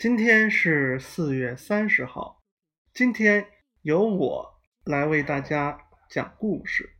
[0.00, 2.42] 今天是四月三十号，
[2.94, 3.48] 今天
[3.82, 6.96] 由我来为大家讲故事。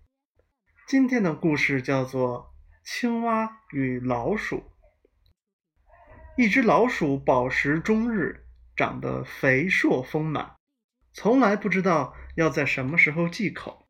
[0.86, 2.52] 今天的故事叫做
[2.84, 4.56] 《青蛙与老鼠》。
[6.36, 8.44] 一只老鼠饱食终日，
[8.76, 10.56] 长得肥硕丰满，
[11.14, 13.88] 从来不知道要在什么时候忌口。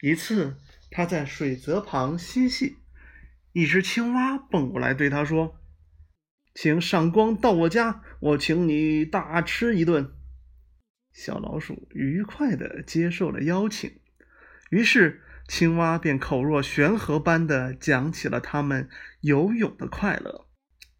[0.00, 0.56] 一次，
[0.90, 2.78] 它在水泽旁嬉戏，
[3.52, 5.60] 一只青蛙蹦过来对它说。
[6.54, 10.12] 请赏光到我家，我请你大吃一顿。
[11.12, 13.90] 小老鼠愉快地接受了邀请，
[14.70, 18.88] 于是青蛙便口若悬河般地讲起了他们
[19.20, 20.46] 游泳的快乐、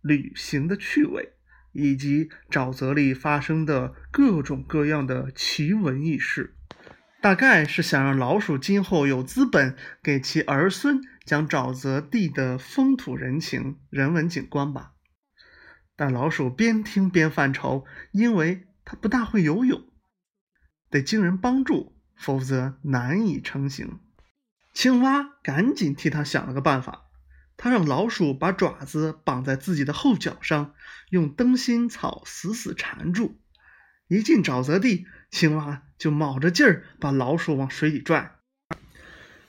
[0.03, 1.35] 旅行的趣味，
[1.73, 6.57] 以及沼泽里发生的各种各样的奇闻异事。
[7.21, 14.94] 大概是想让老鼠今后有资本给其儿孙讲沼泽地的风土人情、人文景观吧。
[15.97, 19.83] 但老鼠边听边犯愁，因为它不大会游泳，
[20.91, 24.01] 得经人帮助，否则难以成行。
[24.73, 27.05] 青蛙赶紧替他想了个办法，
[27.57, 30.75] 他让老鼠把爪子绑在自己的后脚上，
[31.11, 33.41] 用灯芯草死死缠住。
[34.09, 38.37] 一进沼泽地，青蛙就卯着劲儿把老鼠往水里拽。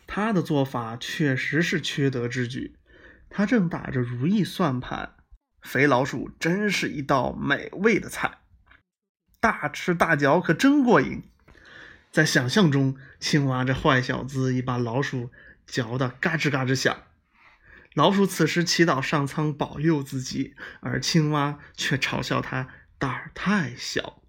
[0.08, 2.78] 他的做法确实是缺德之举，
[3.30, 5.16] 他正打着如意算盘。
[5.66, 8.38] 肥老鼠真是一道美味的菜，
[9.40, 11.24] 大吃大嚼可真过瘾。
[12.12, 15.32] 在想象中，青蛙这坏小子已把老鼠
[15.66, 17.04] 嚼得嘎吱嘎吱响。
[17.96, 24.22] 老鼠此时祈祷上苍保佑自己，而青蛙却嘲笑它胆儿太小，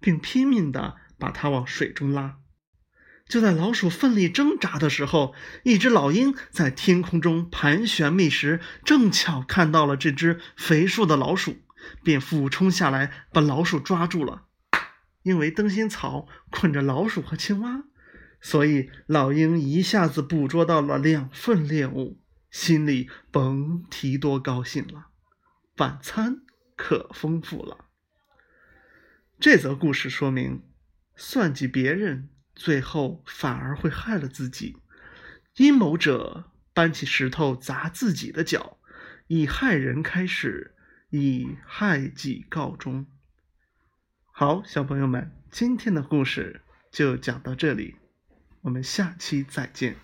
[0.00, 2.38] 并拼命地把它往水中拉。
[3.28, 5.34] 就在老鼠奋力挣扎的时候，
[5.64, 11.56] 一只老鹰在天空中盘旋觅食，正巧看到了这只肥硕的老鼠，
[12.02, 14.46] 便俯冲下来把老鼠抓住了。
[15.22, 17.84] 因为灯芯草捆着老鼠和青蛙，
[18.40, 22.20] 所以老鹰一下子捕捉到了两份猎物，
[22.50, 25.06] 心里甭提多高兴了。
[25.78, 26.42] 晚餐
[26.76, 27.86] 可丰富了。
[29.40, 30.62] 这则故事说明，
[31.16, 32.28] 算计别人。
[32.62, 34.76] 最后反而会害了自己。
[35.56, 38.78] 阴谋者搬起石头砸自己的脚，
[39.26, 40.76] 以害人开始，
[41.10, 43.04] 以害己告终。
[44.30, 46.60] 好，小朋友们，今天的故事
[46.92, 47.96] 就讲到这里，
[48.60, 49.96] 我们下期再见。